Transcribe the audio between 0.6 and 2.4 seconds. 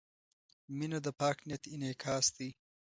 •مینه د پاک نیت انعکاس